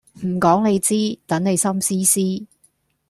[0.25, 2.47] 唔講你知，等你心思思